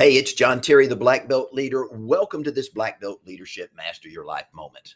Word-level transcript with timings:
Hey, 0.00 0.14
it's 0.14 0.32
John 0.32 0.60
Terry, 0.60 0.86
the 0.86 0.94
Black 0.94 1.28
Belt 1.28 1.52
Leader. 1.52 1.88
Welcome 1.90 2.44
to 2.44 2.52
this 2.52 2.68
Black 2.68 3.00
Belt 3.00 3.18
Leadership 3.26 3.72
Master 3.76 4.08
Your 4.08 4.24
Life 4.24 4.46
moment. 4.54 4.94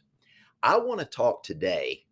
I 0.62 0.78
want 0.78 1.00
to 1.00 1.04
talk 1.04 1.42
today 1.42 2.04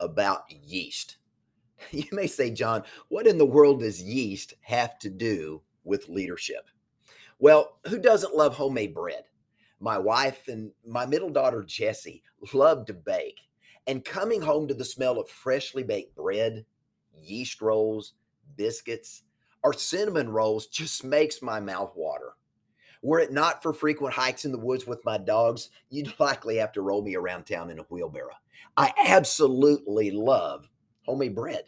about 0.00 0.50
yeast. 0.50 1.18
You 1.90 2.06
may 2.10 2.26
say, 2.26 2.50
John, 2.50 2.84
what 3.10 3.26
in 3.26 3.36
the 3.36 3.44
world 3.44 3.80
does 3.80 4.02
yeast 4.02 4.54
have 4.62 4.98
to 5.00 5.10
do 5.10 5.60
with 5.84 6.08
leadership? 6.08 6.70
Well, 7.38 7.80
who 7.86 7.98
doesn't 7.98 8.34
love 8.34 8.54
homemade 8.54 8.94
bread? 8.94 9.24
My 9.78 9.98
wife 9.98 10.48
and 10.48 10.72
my 10.86 11.04
middle 11.04 11.28
daughter, 11.28 11.62
Jessie, 11.62 12.22
love 12.54 12.86
to 12.86 12.94
bake. 12.94 13.40
And 13.86 14.02
coming 14.02 14.40
home 14.40 14.66
to 14.68 14.74
the 14.74 14.86
smell 14.86 15.20
of 15.20 15.28
freshly 15.28 15.82
baked 15.82 16.16
bread, 16.16 16.64
yeast 17.14 17.60
rolls, 17.60 18.14
biscuits, 18.56 19.24
or 19.62 19.72
cinnamon 19.72 20.30
rolls 20.30 20.66
just 20.66 21.04
makes 21.04 21.42
my 21.42 21.60
mouth 21.60 21.92
water. 21.94 22.07
Were 23.02 23.20
it 23.20 23.32
not 23.32 23.62
for 23.62 23.72
frequent 23.72 24.14
hikes 24.14 24.44
in 24.44 24.52
the 24.52 24.58
woods 24.58 24.86
with 24.86 25.04
my 25.04 25.18
dogs, 25.18 25.70
you'd 25.90 26.12
likely 26.20 26.56
have 26.56 26.72
to 26.72 26.82
roll 26.82 27.02
me 27.02 27.16
around 27.16 27.44
town 27.44 27.70
in 27.70 27.78
a 27.78 27.84
wheelbarrow. 27.84 28.34
I 28.76 28.92
absolutely 29.06 30.10
love 30.10 30.68
homemade 31.04 31.34
bread. 31.34 31.64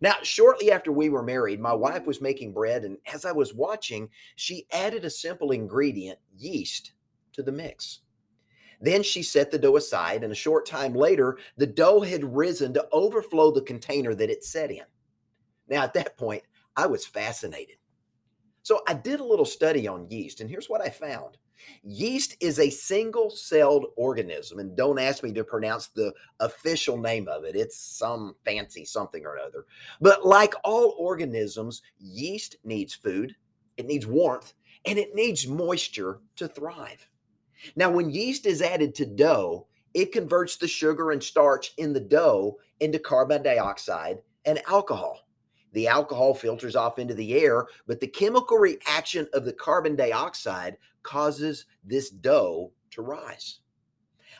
Now, 0.00 0.16
shortly 0.22 0.72
after 0.72 0.90
we 0.90 1.10
were 1.10 1.22
married, 1.22 1.60
my 1.60 1.72
wife 1.72 2.06
was 2.06 2.20
making 2.20 2.52
bread, 2.52 2.84
and 2.84 2.98
as 3.12 3.24
I 3.24 3.30
was 3.30 3.54
watching, 3.54 4.08
she 4.34 4.66
added 4.72 5.04
a 5.04 5.10
simple 5.10 5.52
ingredient, 5.52 6.18
yeast, 6.36 6.92
to 7.34 7.42
the 7.42 7.52
mix. 7.52 8.00
Then 8.80 9.04
she 9.04 9.22
set 9.22 9.52
the 9.52 9.60
dough 9.60 9.76
aside, 9.76 10.24
and 10.24 10.32
a 10.32 10.36
short 10.36 10.66
time 10.66 10.92
later, 10.92 11.38
the 11.56 11.68
dough 11.68 12.00
had 12.00 12.36
risen 12.36 12.74
to 12.74 12.88
overflow 12.90 13.52
the 13.52 13.62
container 13.62 14.12
that 14.16 14.28
it 14.28 14.42
set 14.42 14.72
in. 14.72 14.82
Now, 15.68 15.84
at 15.84 15.94
that 15.94 16.18
point, 16.18 16.42
I 16.76 16.86
was 16.86 17.06
fascinated. 17.06 17.76
So 18.62 18.80
I 18.86 18.94
did 18.94 19.20
a 19.20 19.24
little 19.24 19.44
study 19.44 19.88
on 19.88 20.08
yeast, 20.10 20.40
and 20.40 20.48
here's 20.48 20.68
what 20.68 20.80
I 20.80 20.88
found. 20.88 21.36
Yeast 21.82 22.36
is 22.40 22.58
a 22.58 22.70
single 22.70 23.30
celled 23.30 23.86
organism, 23.96 24.58
and 24.58 24.76
don't 24.76 24.98
ask 24.98 25.22
me 25.22 25.32
to 25.32 25.44
pronounce 25.44 25.88
the 25.88 26.12
official 26.40 26.96
name 26.96 27.28
of 27.28 27.44
it. 27.44 27.56
It's 27.56 27.76
some 27.76 28.34
fancy 28.44 28.84
something 28.84 29.24
or 29.24 29.38
other. 29.38 29.66
But 30.00 30.26
like 30.26 30.54
all 30.64 30.94
organisms, 30.98 31.82
yeast 31.98 32.56
needs 32.64 32.94
food, 32.94 33.34
it 33.76 33.86
needs 33.86 34.06
warmth, 34.06 34.54
and 34.84 34.98
it 34.98 35.14
needs 35.14 35.46
moisture 35.46 36.20
to 36.36 36.48
thrive. 36.48 37.08
Now, 37.76 37.90
when 37.90 38.10
yeast 38.10 38.46
is 38.46 38.62
added 38.62 38.94
to 38.96 39.06
dough, 39.06 39.66
it 39.94 40.12
converts 40.12 40.56
the 40.56 40.68
sugar 40.68 41.10
and 41.10 41.22
starch 41.22 41.72
in 41.78 41.92
the 41.92 42.00
dough 42.00 42.58
into 42.80 42.98
carbon 42.98 43.42
dioxide 43.42 44.18
and 44.44 44.60
alcohol. 44.68 45.21
The 45.72 45.88
alcohol 45.88 46.34
filters 46.34 46.76
off 46.76 46.98
into 46.98 47.14
the 47.14 47.34
air, 47.34 47.66
but 47.86 48.00
the 48.00 48.06
chemical 48.06 48.58
reaction 48.58 49.26
of 49.32 49.44
the 49.44 49.52
carbon 49.52 49.96
dioxide 49.96 50.76
causes 51.02 51.66
this 51.84 52.10
dough 52.10 52.72
to 52.90 53.02
rise. 53.02 53.60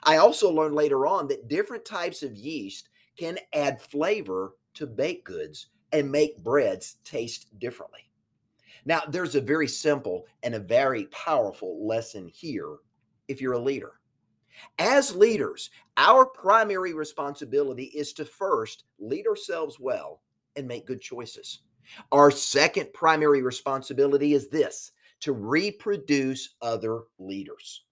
I 0.04 0.16
also 0.16 0.50
learned 0.50 0.74
later 0.74 1.06
on 1.06 1.28
that 1.28 1.48
different 1.48 1.84
types 1.84 2.22
of 2.22 2.34
yeast 2.34 2.88
can 3.16 3.38
add 3.52 3.80
flavor 3.80 4.56
to 4.74 4.86
baked 4.86 5.24
goods 5.24 5.68
and 5.92 6.10
make 6.10 6.42
breads 6.42 6.96
taste 7.04 7.58
differently. 7.58 8.10
Now, 8.84 9.02
there's 9.08 9.34
a 9.34 9.40
very 9.40 9.68
simple 9.68 10.26
and 10.42 10.54
a 10.54 10.60
very 10.60 11.04
powerful 11.06 11.86
lesson 11.86 12.28
here 12.28 12.78
if 13.28 13.40
you're 13.40 13.52
a 13.52 13.58
leader. 13.58 13.92
As 14.78 15.14
leaders, 15.14 15.70
our 15.96 16.26
primary 16.26 16.92
responsibility 16.92 17.84
is 17.84 18.12
to 18.14 18.24
first 18.24 18.84
lead 18.98 19.26
ourselves 19.26 19.78
well 19.78 20.20
and 20.56 20.66
make 20.66 20.86
good 20.86 21.00
choices. 21.00 21.60
Our 22.10 22.30
second 22.30 22.92
primary 22.92 23.42
responsibility 23.42 24.34
is 24.34 24.48
this 24.48 24.92
to 25.20 25.32
reproduce 25.32 26.54
other 26.60 27.02
leaders. 27.18 27.84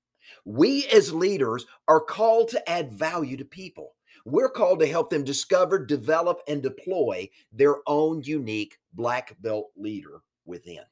We 0.45 0.87
as 0.87 1.13
leaders 1.13 1.67
are 1.89 2.01
called 2.01 2.49
to 2.51 2.71
add 2.71 2.93
value 2.93 3.37
to 3.37 3.45
people. 3.45 3.95
We're 4.25 4.51
called 4.51 4.81
to 4.81 4.87
help 4.87 5.11
them 5.11 5.25
discover, 5.25 5.85
develop, 5.85 6.41
and 6.47 6.63
deploy 6.63 7.31
their 7.53 7.77
own 7.87 8.23
unique 8.23 8.79
black 8.93 9.37
belt 9.41 9.71
leader 9.77 10.23
within. 10.45 10.83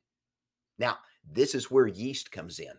Now, 0.78 0.98
this 1.30 1.54
is 1.54 1.70
where 1.70 1.86
yeast 1.86 2.30
comes 2.32 2.58
in. 2.58 2.72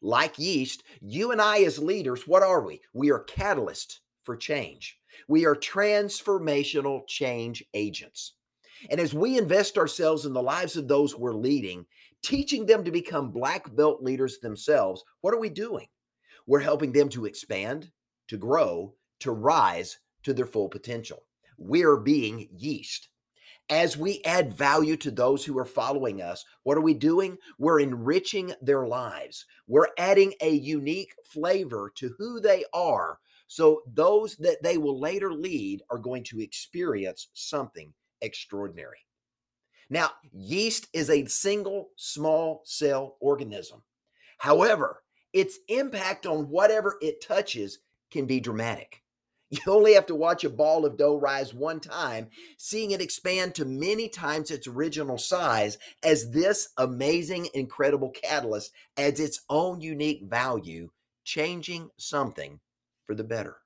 Like 0.00 0.38
yeast, 0.38 0.84
you 1.00 1.32
and 1.32 1.40
I, 1.40 1.60
as 1.60 1.78
leaders, 1.78 2.26
what 2.26 2.42
are 2.42 2.60
we? 2.60 2.80
We 2.92 3.10
are 3.10 3.24
catalysts 3.24 3.98
for 4.28 4.36
change. 4.36 4.98
We 5.26 5.46
are 5.46 5.54
transformational 5.56 7.08
change 7.08 7.64
agents. 7.72 8.34
And 8.90 9.00
as 9.00 9.14
we 9.14 9.38
invest 9.38 9.78
ourselves 9.78 10.26
in 10.26 10.34
the 10.34 10.42
lives 10.42 10.76
of 10.76 10.86
those 10.86 11.16
we're 11.16 11.32
leading, 11.32 11.86
teaching 12.22 12.66
them 12.66 12.84
to 12.84 12.90
become 12.90 13.30
black 13.30 13.74
belt 13.74 14.02
leaders 14.02 14.38
themselves, 14.38 15.02
what 15.22 15.32
are 15.32 15.40
we 15.40 15.48
doing? 15.48 15.86
We're 16.46 16.60
helping 16.60 16.92
them 16.92 17.08
to 17.08 17.24
expand, 17.24 17.90
to 18.28 18.36
grow, 18.36 18.92
to 19.20 19.32
rise 19.32 19.98
to 20.24 20.34
their 20.34 20.44
full 20.44 20.68
potential. 20.68 21.24
We're 21.56 21.96
being 21.96 22.50
yeast. 22.54 23.08
As 23.70 23.96
we 23.96 24.22
add 24.24 24.52
value 24.52 24.96
to 24.96 25.10
those 25.10 25.44
who 25.44 25.58
are 25.58 25.64
following 25.64 26.22
us, 26.22 26.44
what 26.62 26.78
are 26.78 26.82
we 26.82 26.94
doing? 26.94 27.36
We're 27.58 27.80
enriching 27.80 28.54
their 28.62 28.86
lives. 28.86 29.44
We're 29.66 29.88
adding 29.98 30.32
a 30.40 30.50
unique 30.50 31.12
flavor 31.24 31.92
to 31.96 32.14
who 32.18 32.40
they 32.40 32.64
are 32.72 33.18
so 33.48 33.82
those 33.92 34.36
that 34.36 34.62
they 34.62 34.76
will 34.76 35.00
later 35.00 35.32
lead 35.32 35.82
are 35.90 35.98
going 35.98 36.22
to 36.24 36.40
experience 36.40 37.28
something 37.32 37.94
extraordinary. 38.20 39.06
Now, 39.90 40.10
yeast 40.32 40.86
is 40.92 41.08
a 41.08 41.24
single 41.26 41.88
small 41.96 42.60
cell 42.64 43.16
organism. 43.20 43.82
However, 44.36 45.02
its 45.32 45.58
impact 45.68 46.26
on 46.26 46.50
whatever 46.50 46.98
it 47.00 47.22
touches 47.26 47.78
can 48.10 48.26
be 48.26 48.38
dramatic. 48.38 49.02
You 49.50 49.60
only 49.66 49.94
have 49.94 50.06
to 50.06 50.14
watch 50.14 50.44
a 50.44 50.50
ball 50.50 50.84
of 50.84 50.98
dough 50.98 51.16
rise 51.16 51.54
one 51.54 51.80
time, 51.80 52.28
seeing 52.58 52.90
it 52.90 53.00
expand 53.00 53.54
to 53.54 53.64
many 53.64 54.08
times 54.08 54.50
its 54.50 54.66
original 54.66 55.16
size 55.16 55.78
as 56.02 56.30
this 56.30 56.68
amazing, 56.76 57.48
incredible 57.54 58.10
catalyst 58.10 58.72
adds 58.98 59.20
its 59.20 59.40
own 59.48 59.80
unique 59.80 60.22
value, 60.24 60.90
changing 61.24 61.88
something 61.96 62.60
for 63.04 63.14
the 63.14 63.24
better. 63.24 63.56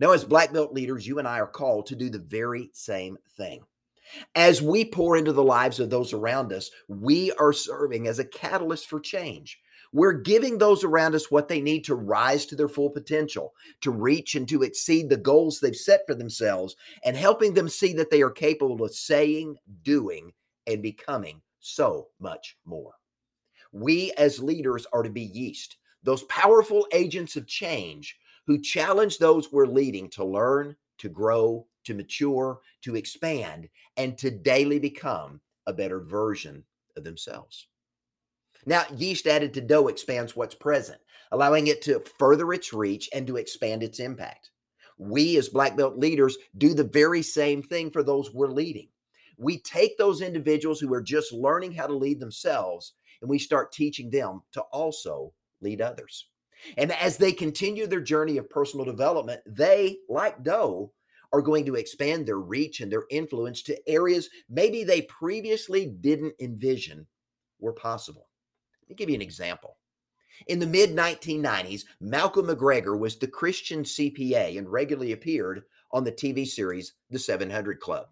Now, 0.00 0.10
as 0.10 0.24
black 0.24 0.52
belt 0.52 0.72
leaders, 0.72 1.06
you 1.06 1.18
and 1.20 1.28
I 1.28 1.38
are 1.38 1.46
called 1.46 1.86
to 1.86 1.94
do 1.94 2.10
the 2.10 2.18
very 2.18 2.70
same 2.72 3.18
thing. 3.36 3.62
As 4.34 4.60
we 4.60 4.84
pour 4.84 5.16
into 5.16 5.32
the 5.32 5.44
lives 5.44 5.78
of 5.78 5.90
those 5.90 6.12
around 6.12 6.52
us, 6.52 6.70
we 6.88 7.30
are 7.32 7.52
serving 7.52 8.08
as 8.08 8.18
a 8.18 8.24
catalyst 8.24 8.88
for 8.88 8.98
change. 8.98 9.60
We're 9.92 10.12
giving 10.12 10.58
those 10.58 10.84
around 10.84 11.16
us 11.16 11.30
what 11.30 11.48
they 11.48 11.60
need 11.60 11.84
to 11.86 11.96
rise 11.96 12.46
to 12.46 12.56
their 12.56 12.68
full 12.68 12.90
potential, 12.90 13.54
to 13.80 13.90
reach 13.90 14.36
and 14.36 14.48
to 14.48 14.62
exceed 14.62 15.08
the 15.08 15.16
goals 15.16 15.58
they've 15.58 15.74
set 15.74 16.02
for 16.06 16.14
themselves, 16.14 16.76
and 17.04 17.16
helping 17.16 17.54
them 17.54 17.68
see 17.68 17.92
that 17.94 18.10
they 18.10 18.22
are 18.22 18.30
capable 18.30 18.84
of 18.84 18.94
saying, 18.94 19.56
doing, 19.82 20.32
and 20.66 20.82
becoming 20.82 21.42
so 21.58 22.08
much 22.20 22.56
more. 22.64 22.92
We 23.72 24.12
as 24.12 24.40
leaders 24.40 24.86
are 24.92 25.02
to 25.02 25.10
be 25.10 25.22
yeast, 25.22 25.76
those 26.02 26.22
powerful 26.24 26.86
agents 26.92 27.36
of 27.36 27.46
change 27.46 28.16
who 28.46 28.60
challenge 28.60 29.18
those 29.18 29.52
we're 29.52 29.66
leading 29.66 30.08
to 30.10 30.24
learn, 30.24 30.76
to 30.98 31.08
grow, 31.08 31.66
to 31.84 31.94
mature, 31.94 32.60
to 32.82 32.96
expand, 32.96 33.68
and 33.96 34.16
to 34.18 34.30
daily 34.30 34.78
become 34.78 35.40
a 35.66 35.72
better 35.72 36.00
version 36.00 36.64
of 36.96 37.04
themselves. 37.04 37.66
Now, 38.66 38.84
yeast 38.94 39.26
added 39.26 39.54
to 39.54 39.60
dough 39.60 39.88
expands 39.88 40.36
what's 40.36 40.54
present, 40.54 41.00
allowing 41.32 41.66
it 41.66 41.82
to 41.82 42.00
further 42.18 42.52
its 42.52 42.72
reach 42.72 43.08
and 43.12 43.26
to 43.26 43.36
expand 43.36 43.82
its 43.82 44.00
impact. 44.00 44.50
We, 44.98 45.36
as 45.38 45.48
black 45.48 45.76
belt 45.76 45.96
leaders, 45.96 46.36
do 46.58 46.74
the 46.74 46.84
very 46.84 47.22
same 47.22 47.62
thing 47.62 47.90
for 47.90 48.02
those 48.02 48.32
we're 48.32 48.48
leading. 48.48 48.88
We 49.38 49.58
take 49.58 49.96
those 49.96 50.20
individuals 50.20 50.78
who 50.78 50.92
are 50.92 51.02
just 51.02 51.32
learning 51.32 51.72
how 51.72 51.86
to 51.86 51.94
lead 51.94 52.20
themselves 52.20 52.92
and 53.22 53.30
we 53.30 53.38
start 53.38 53.72
teaching 53.72 54.10
them 54.10 54.42
to 54.52 54.60
also 54.60 55.32
lead 55.60 55.80
others. 55.80 56.26
And 56.76 56.92
as 56.92 57.16
they 57.16 57.32
continue 57.32 57.86
their 57.86 58.02
journey 58.02 58.36
of 58.36 58.50
personal 58.50 58.84
development, 58.84 59.40
they, 59.46 59.98
like 60.08 60.42
dough, 60.42 60.92
are 61.32 61.42
going 61.42 61.64
to 61.66 61.76
expand 61.76 62.26
their 62.26 62.38
reach 62.38 62.80
and 62.80 62.90
their 62.90 63.04
influence 63.10 63.62
to 63.62 63.88
areas 63.88 64.28
maybe 64.48 64.84
they 64.84 65.02
previously 65.02 65.86
didn't 65.86 66.34
envision 66.40 67.06
were 67.60 67.72
possible. 67.72 68.29
Let 68.90 68.98
me 68.98 69.04
give 69.04 69.10
you 69.10 69.14
an 69.14 69.22
example. 69.22 69.76
In 70.48 70.58
the 70.58 70.66
mid 70.66 70.90
1990s, 70.90 71.84
Malcolm 72.00 72.48
McGregor 72.48 72.98
was 72.98 73.16
the 73.16 73.28
Christian 73.28 73.84
CPA 73.84 74.58
and 74.58 74.68
regularly 74.68 75.12
appeared 75.12 75.62
on 75.92 76.02
the 76.02 76.10
TV 76.10 76.44
series 76.44 76.94
The 77.08 77.20
700 77.20 77.78
Club. 77.78 78.08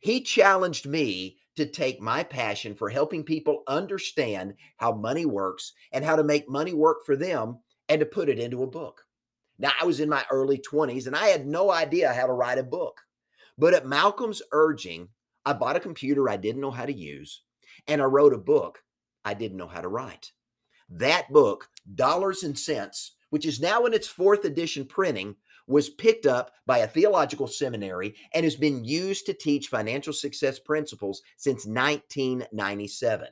He 0.00 0.20
challenged 0.20 0.84
me 0.84 1.36
to 1.54 1.64
take 1.64 2.00
my 2.00 2.24
passion 2.24 2.74
for 2.74 2.88
helping 2.88 3.22
people 3.22 3.62
understand 3.68 4.54
how 4.78 4.90
money 4.90 5.26
works 5.26 5.74
and 5.92 6.04
how 6.04 6.16
to 6.16 6.24
make 6.24 6.48
money 6.48 6.74
work 6.74 7.06
for 7.06 7.14
them 7.14 7.60
and 7.88 8.00
to 8.00 8.06
put 8.06 8.28
it 8.28 8.40
into 8.40 8.64
a 8.64 8.66
book. 8.66 9.04
Now, 9.60 9.70
I 9.80 9.84
was 9.84 10.00
in 10.00 10.08
my 10.08 10.24
early 10.28 10.58
20s 10.58 11.06
and 11.06 11.14
I 11.14 11.28
had 11.28 11.46
no 11.46 11.70
idea 11.70 12.12
how 12.12 12.26
to 12.26 12.32
write 12.32 12.58
a 12.58 12.64
book. 12.64 13.00
But 13.56 13.74
at 13.74 13.86
Malcolm's 13.86 14.42
urging, 14.50 15.06
I 15.44 15.52
bought 15.52 15.76
a 15.76 15.80
computer 15.80 16.28
I 16.28 16.36
didn't 16.36 16.62
know 16.62 16.72
how 16.72 16.84
to 16.84 16.92
use 16.92 17.42
and 17.86 18.02
I 18.02 18.06
wrote 18.06 18.34
a 18.34 18.38
book 18.38 18.82
I 19.26 19.34
didn't 19.34 19.58
know 19.58 19.66
how 19.66 19.80
to 19.80 19.88
write. 19.88 20.30
That 20.88 21.32
book, 21.32 21.68
Dollars 21.96 22.44
and 22.44 22.56
Cents, 22.56 23.16
which 23.30 23.44
is 23.44 23.60
now 23.60 23.84
in 23.84 23.92
its 23.92 24.06
fourth 24.06 24.44
edition 24.44 24.86
printing, 24.86 25.34
was 25.66 25.90
picked 25.90 26.26
up 26.26 26.52
by 26.64 26.78
a 26.78 26.86
theological 26.86 27.48
seminary 27.48 28.14
and 28.32 28.44
has 28.44 28.54
been 28.54 28.84
used 28.84 29.26
to 29.26 29.34
teach 29.34 29.66
financial 29.66 30.12
success 30.12 30.60
principles 30.60 31.22
since 31.36 31.66
1997. 31.66 33.26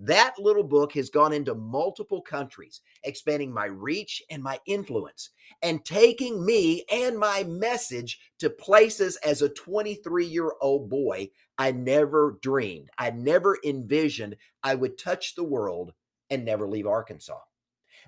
That 0.00 0.34
little 0.38 0.64
book 0.64 0.92
has 0.94 1.10
gone 1.10 1.32
into 1.32 1.54
multiple 1.54 2.20
countries, 2.20 2.80
expanding 3.04 3.52
my 3.52 3.66
reach 3.66 4.22
and 4.30 4.42
my 4.42 4.58
influence, 4.66 5.30
and 5.62 5.84
taking 5.84 6.44
me 6.44 6.84
and 6.90 7.18
my 7.18 7.44
message 7.44 8.18
to 8.40 8.50
places 8.50 9.16
as 9.24 9.42
a 9.42 9.48
23 9.48 10.26
year 10.26 10.52
old 10.60 10.88
boy 10.88 11.30
I 11.58 11.70
never 11.70 12.38
dreamed, 12.42 12.90
I 12.98 13.10
never 13.10 13.58
envisioned 13.64 14.36
I 14.62 14.74
would 14.74 14.98
touch 14.98 15.34
the 15.34 15.44
world 15.44 15.92
and 16.30 16.44
never 16.44 16.66
leave 16.66 16.86
Arkansas. 16.86 17.38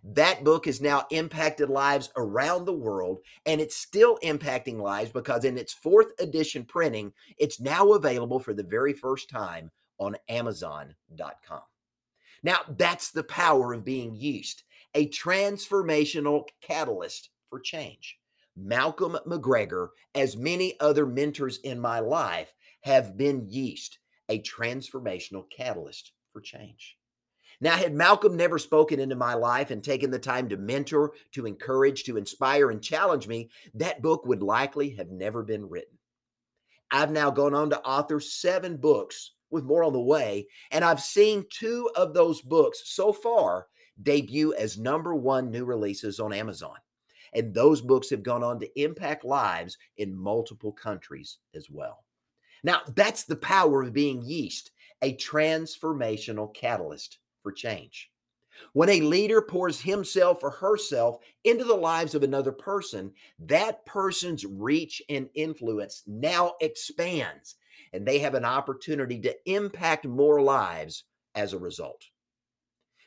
That 0.02 0.44
book 0.44 0.66
has 0.66 0.80
now 0.80 1.06
impacted 1.10 1.70
lives 1.70 2.10
around 2.16 2.64
the 2.64 2.72
world, 2.72 3.18
and 3.44 3.60
it's 3.60 3.76
still 3.76 4.18
impacting 4.22 4.78
lives 4.80 5.10
because 5.10 5.44
in 5.44 5.56
its 5.58 5.72
fourth 5.72 6.08
edition 6.18 6.64
printing, 6.64 7.12
it's 7.38 7.60
now 7.60 7.92
available 7.92 8.38
for 8.38 8.54
the 8.54 8.62
very 8.62 8.92
first 8.92 9.30
time 9.30 9.70
on 9.98 10.16
Amazon.com. 10.28 11.62
Now, 12.46 12.60
that's 12.78 13.10
the 13.10 13.24
power 13.24 13.72
of 13.74 13.84
being 13.84 14.14
yeast, 14.14 14.62
a 14.94 15.08
transformational 15.08 16.44
catalyst 16.60 17.30
for 17.50 17.58
change. 17.58 18.20
Malcolm 18.56 19.18
McGregor, 19.26 19.88
as 20.14 20.36
many 20.36 20.78
other 20.78 21.06
mentors 21.06 21.58
in 21.58 21.80
my 21.80 21.98
life, 21.98 22.54
have 22.82 23.16
been 23.16 23.48
yeast, 23.48 23.98
a 24.28 24.40
transformational 24.42 25.50
catalyst 25.50 26.12
for 26.32 26.40
change. 26.40 26.96
Now, 27.60 27.72
had 27.72 27.92
Malcolm 27.92 28.36
never 28.36 28.60
spoken 28.60 29.00
into 29.00 29.16
my 29.16 29.34
life 29.34 29.72
and 29.72 29.82
taken 29.82 30.12
the 30.12 30.20
time 30.20 30.48
to 30.50 30.56
mentor, 30.56 31.14
to 31.32 31.46
encourage, 31.46 32.04
to 32.04 32.16
inspire, 32.16 32.70
and 32.70 32.80
challenge 32.80 33.26
me, 33.26 33.50
that 33.74 34.02
book 34.02 34.24
would 34.24 34.44
likely 34.44 34.90
have 34.90 35.10
never 35.10 35.42
been 35.42 35.68
written. 35.68 35.98
I've 36.92 37.10
now 37.10 37.32
gone 37.32 37.54
on 37.54 37.70
to 37.70 37.82
author 37.82 38.20
seven 38.20 38.76
books 38.76 39.32
with 39.50 39.64
more 39.64 39.84
on 39.84 39.92
the 39.92 40.00
way, 40.00 40.46
and 40.70 40.84
I've 40.84 41.00
seen 41.00 41.46
two 41.50 41.90
of 41.96 42.14
those 42.14 42.40
books 42.40 42.82
so 42.84 43.12
far 43.12 43.66
debut 44.02 44.54
as 44.54 44.78
number 44.78 45.14
one 45.14 45.50
new 45.50 45.64
releases 45.64 46.20
on 46.20 46.32
Amazon. 46.32 46.76
And 47.32 47.52
those 47.52 47.80
books 47.80 48.10
have 48.10 48.22
gone 48.22 48.42
on 48.42 48.60
to 48.60 48.80
impact 48.80 49.24
lives 49.24 49.76
in 49.96 50.16
multiple 50.16 50.72
countries 50.72 51.38
as 51.54 51.68
well. 51.70 52.04
Now, 52.62 52.80
that's 52.94 53.24
the 53.24 53.36
power 53.36 53.82
of 53.82 53.92
being 53.92 54.22
yeast, 54.22 54.70
a 55.02 55.14
transformational 55.16 56.54
catalyst 56.54 57.18
for 57.42 57.52
change. 57.52 58.10
When 58.72 58.88
a 58.88 59.02
leader 59.02 59.42
pours 59.42 59.82
himself 59.82 60.42
or 60.42 60.50
herself 60.50 61.18
into 61.44 61.64
the 61.64 61.74
lives 61.74 62.14
of 62.14 62.22
another 62.22 62.52
person, 62.52 63.12
that 63.38 63.84
person's 63.84 64.46
reach 64.46 65.02
and 65.10 65.28
influence 65.34 66.02
now 66.06 66.54
expands, 66.60 67.56
and 67.92 68.06
they 68.06 68.18
have 68.18 68.34
an 68.34 68.44
opportunity 68.44 69.20
to 69.20 69.36
impact 69.46 70.06
more 70.06 70.40
lives 70.40 71.04
as 71.34 71.52
a 71.52 71.58
result. 71.58 72.02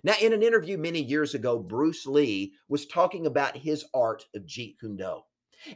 Now, 0.03 0.13
in 0.21 0.31
an 0.31 0.43
interview 0.43 0.77
many 0.77 1.01
years 1.01 1.33
ago, 1.33 1.59
Bruce 1.59 2.05
Lee 2.05 2.53
was 2.69 2.85
talking 2.85 3.25
about 3.25 3.57
his 3.57 3.85
art 3.93 4.25
of 4.33 4.43
Jeet 4.43 4.79
Kune 4.79 4.95
Do. 4.95 5.21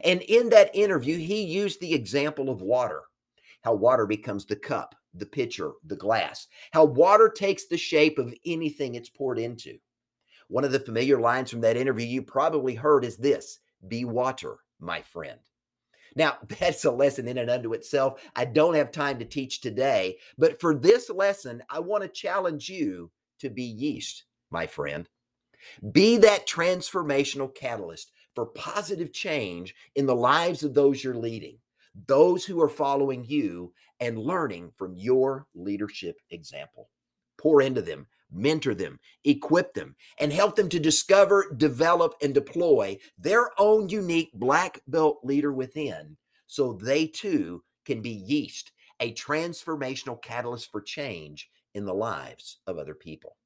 And 0.02 0.22
in 0.22 0.48
that 0.48 0.74
interview, 0.74 1.18
he 1.18 1.42
used 1.42 1.80
the 1.80 1.92
example 1.92 2.48
of 2.48 2.62
water 2.62 3.02
how 3.64 3.72
water 3.72 4.06
becomes 4.06 4.44
the 4.44 4.56
cup, 4.56 4.94
the 5.14 5.24
pitcher, 5.24 5.72
the 5.86 5.96
glass, 5.96 6.46
how 6.72 6.84
water 6.84 7.30
takes 7.34 7.66
the 7.66 7.78
shape 7.78 8.18
of 8.18 8.34
anything 8.44 8.94
it's 8.94 9.08
poured 9.08 9.38
into. 9.38 9.78
One 10.48 10.64
of 10.64 10.72
the 10.72 10.80
familiar 10.80 11.18
lines 11.18 11.50
from 11.50 11.62
that 11.62 11.78
interview 11.78 12.06
you 12.06 12.22
probably 12.22 12.74
heard 12.74 13.04
is 13.04 13.16
this 13.16 13.60
Be 13.88 14.04
water, 14.04 14.58
my 14.78 15.00
friend. 15.00 15.40
Now, 16.14 16.38
that's 16.60 16.84
a 16.84 16.90
lesson 16.90 17.28
in 17.28 17.38
and 17.38 17.50
unto 17.50 17.72
itself. 17.72 18.22
I 18.34 18.44
don't 18.44 18.74
have 18.74 18.92
time 18.92 19.18
to 19.18 19.24
teach 19.24 19.60
today, 19.60 20.18
but 20.38 20.60
for 20.60 20.74
this 20.74 21.10
lesson, 21.10 21.62
I 21.68 21.80
want 21.80 22.02
to 22.02 22.08
challenge 22.08 22.68
you 22.68 23.10
to 23.40 23.50
be 23.50 23.64
yeast, 23.64 24.24
my 24.50 24.66
friend. 24.66 25.08
Be 25.92 26.18
that 26.18 26.46
transformational 26.46 27.54
catalyst 27.54 28.12
for 28.34 28.46
positive 28.46 29.12
change 29.12 29.74
in 29.94 30.06
the 30.06 30.14
lives 30.14 30.62
of 30.62 30.74
those 30.74 31.02
you're 31.02 31.14
leading 31.14 31.58
those 32.06 32.44
who 32.44 32.60
are 32.60 32.68
following 32.68 33.24
you 33.24 33.72
and 34.00 34.18
learning 34.18 34.72
from 34.76 34.96
your 34.96 35.46
leadership 35.54 36.16
example. 36.30 36.90
Pour 37.38 37.62
into 37.62 37.82
them, 37.82 38.06
mentor 38.34 38.74
them, 38.74 38.98
equip 39.24 39.72
them, 39.72 39.94
and 40.18 40.32
help 40.32 40.56
them 40.56 40.68
to 40.68 40.80
discover, 40.80 41.54
develop, 41.56 42.14
and 42.22 42.34
deploy 42.34 42.98
their 43.18 43.50
own 43.58 43.88
unique 43.88 44.30
black 44.34 44.80
belt 44.88 45.20
leader 45.22 45.52
within 45.52 46.16
so 46.46 46.72
they 46.72 47.06
too 47.06 47.62
can 47.84 48.00
be 48.00 48.10
yeast, 48.10 48.72
a 49.00 49.12
transformational 49.14 50.20
catalyst 50.22 50.70
for 50.70 50.80
change 50.80 51.48
in 51.74 51.84
the 51.84 51.94
lives 51.94 52.58
of 52.66 52.78
other 52.78 52.94
people. 52.94 53.36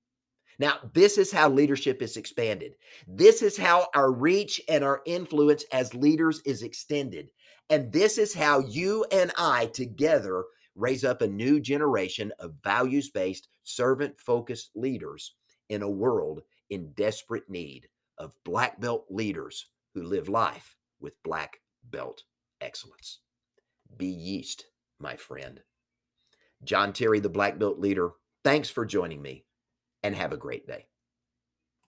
Now, 0.59 0.79
this 0.93 1.19
is 1.19 1.31
how 1.31 1.49
leadership 1.49 2.03
is 2.03 2.17
expanded. 2.17 2.75
This 3.07 3.43
is 3.43 3.57
how 3.57 3.89
our 3.95 4.11
reach 4.11 4.61
and 4.69 4.83
our 4.83 5.03
influence 5.07 5.65
as 5.73 5.95
leaders 5.95 6.41
is 6.45 6.63
extended. 6.63 7.31
And 7.71 7.93
this 7.93 8.19
is 8.19 8.35
how 8.35 8.61
you 8.61 9.05
and 9.13 9.31
I 9.39 9.67
together 9.67 10.45
raise 10.79 11.05
up 11.05 11.21
a 11.21 11.27
new 11.27 11.61
generation 11.61 12.33
of 12.39 12.55
values 12.63 13.11
based, 13.11 13.49
servant 13.65 14.19
focused 14.19 14.71
leaders 14.75 15.35
in 15.69 15.83
a 15.83 15.91
world 15.91 16.41
in 16.71 16.93
desperate 16.93 17.49
need 17.49 17.89
of 18.19 18.35
black 18.45 18.81
belt 18.81 19.05
leaders 19.11 19.67
who 19.95 20.03
live 20.03 20.29
life 20.29 20.77
with 21.01 21.23
black 21.23 21.61
belt 21.85 22.23
excellence. 22.61 23.21
Be 23.97 24.07
yeast, 24.07 24.67
my 24.99 25.17
friend. 25.17 25.61
John 26.65 26.93
Terry, 26.93 27.21
the 27.21 27.29
black 27.29 27.59
belt 27.59 27.79
leader, 27.79 28.11
thanks 28.45 28.69
for 28.71 28.85
joining 28.85 29.23
me 29.23 29.45
and 30.03 30.15
have 30.15 30.33
a 30.33 30.37
great 30.37 30.67
day. 30.67 30.87